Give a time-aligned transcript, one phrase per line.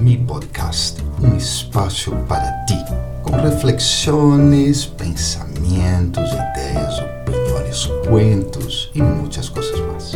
[0.00, 2.78] mi podcast, um espaço para ti,
[3.22, 10.12] com reflexões, pensamentos, ideias, opiniões, cuentos e muitas coisas mais.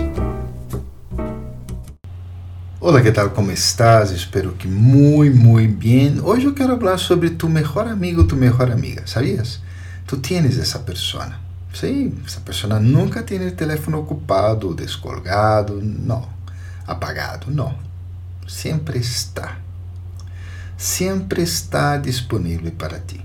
[2.81, 3.29] Olá, que tal?
[3.29, 4.11] Como estás?
[4.11, 6.19] Espero que muito, muito bem.
[6.23, 9.07] Hoje eu quero falar sobre tu melhor amigo, tu melhor amiga.
[9.07, 9.61] Sabias?
[10.07, 11.31] Tu tienes essa pessoa.
[11.75, 16.27] Sim, essa pessoa nunca tem o telefone ocupado, descolgado, não.
[16.87, 17.75] Apagado, não.
[18.49, 19.64] Sempre está.
[20.77, 23.21] Sempre está disponível para ti.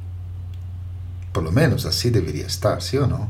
[1.34, 3.30] Por lo menos assim deveria estar, sim ou não?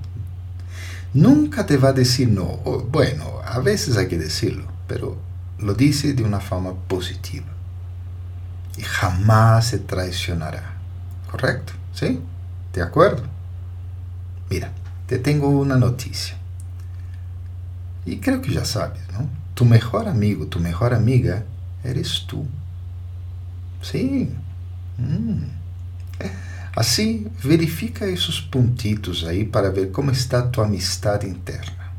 [1.14, 2.58] Nunca te vai dizer não.
[2.92, 5.18] Bueno, a vezes hay que decirlo, pero
[5.58, 7.48] lo dice de una forma positiva.
[8.78, 10.76] Y jamás se traicionará.
[11.30, 11.74] ¿Correcto?
[11.94, 12.22] ¿Sí?
[12.74, 13.24] ¿De acuerdo?
[14.50, 14.72] Mira,
[15.08, 16.38] te tengo una noticia.
[18.06, 19.28] Y creo que ya sabes, ¿no?
[19.54, 21.44] Tu mejor amigo, tu mejor amiga,
[21.84, 22.46] eres tú.
[23.82, 24.30] Sí.
[25.00, 25.42] Hum.
[26.76, 31.90] Assim, verifica esses pontitos aí para ver como está a tua amistade interna.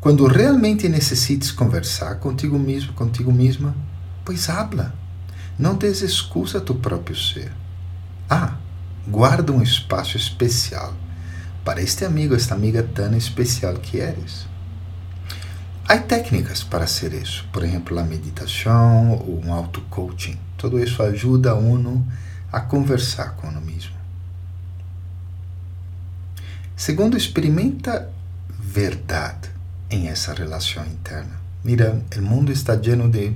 [0.00, 3.76] Quando realmente necessites conversar contigo mesmo, contigo mesma,
[4.24, 4.94] pois habla.
[5.58, 7.52] Não desexcusa tu próprio ser.
[8.28, 8.56] Ah,
[9.06, 10.94] guarda um espaço especial
[11.64, 14.46] para este amigo, esta amiga tão especial que eres.
[15.86, 20.38] Há técnicas para ser isso, por exemplo, a meditação ou um auto-coaching.
[20.62, 22.06] Tudo isso ajuda uno
[22.52, 23.96] a conversar com uno mesmo.
[26.76, 28.08] Segundo, experimenta
[28.60, 29.50] verdade
[29.90, 31.32] em essa relação interna.
[31.64, 33.32] Mira, o mundo está lleno de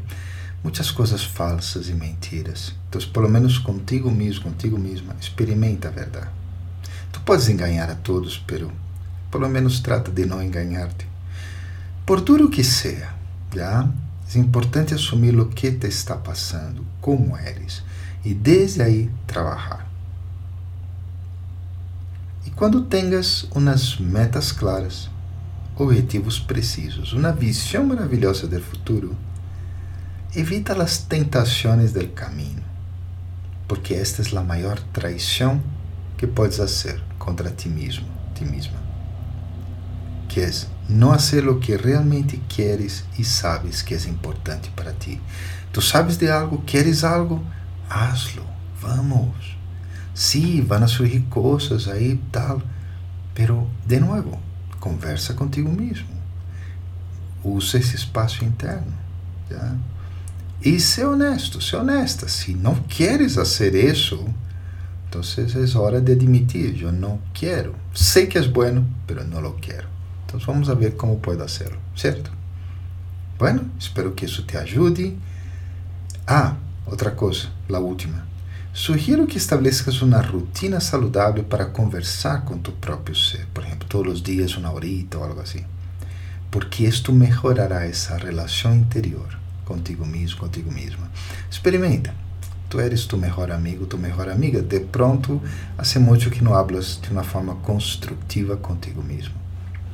[0.62, 2.72] muitas coisas falsas e mentiras.
[2.88, 6.30] Então, pelo menos contigo mesmo, contigo mesma, experimenta a verdade.
[7.10, 8.70] Tu podes enganar a todos, pero
[9.32, 11.08] pelo menos trata de não enganar-te.
[12.06, 13.12] Por duro que seja,
[13.52, 13.90] já
[14.34, 17.82] é importante assumir o que te está passando, como eres,
[18.24, 19.88] e desde aí trabalhar.
[22.44, 25.08] E quando tenhas umas metas claras,
[25.76, 29.16] objetivos precisos, uma visão maravilhosa do futuro,
[30.34, 32.64] evita as tentações do caminho,
[33.68, 35.62] porque esta é a maior traição
[36.16, 38.78] que puedes hacer contra ti mismo, ti misma,
[40.36, 45.18] que es no hacer lo que realmente quieres y sabes que es importante para ti.
[45.72, 47.42] Tú sabes de algo, quieres algo,
[47.88, 48.42] hazlo,
[48.82, 49.34] vamos.
[50.12, 52.62] Sí, van a surgir cosas ahí, tal,
[53.32, 54.38] pero de nuevo,
[54.78, 56.10] conversa contigo mismo.
[57.42, 58.92] Usa esse espaço interno.
[60.60, 62.28] E ser honesto, ser honesta.
[62.28, 64.22] Se não queres fazer isso,
[65.06, 67.74] Entonces es hora de admitir, yo no quiero.
[67.94, 69.95] Sé que es bueno, pero no lo quiero.
[70.26, 72.30] Entonces vamos a ver cómo puedo hacerlo, ¿cierto?
[73.38, 75.14] Bueno, espero que eso te ayude.
[76.26, 78.26] Ah, otra cosa, la última.
[78.72, 83.46] Sugiero que establezcas una rutina saludable para conversar con tu propio ser.
[83.46, 85.60] Por ejemplo, todos los días una horita o algo así.
[86.50, 89.28] Porque esto mejorará esa relación interior
[89.64, 91.08] contigo mismo, contigo misma.
[91.46, 92.12] Experimenta.
[92.68, 95.40] tu eres tu melhor amigo, tu melhor amiga, de pronto,
[95.78, 99.45] hace muito que não hablas de uma forma construtiva contigo mesmo.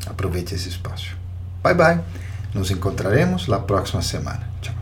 [0.07, 1.17] Aproveite esse espaço.
[1.63, 2.01] Bye bye.
[2.55, 4.47] Nos encontraremos la próxima semana.
[4.61, 4.81] Tchau.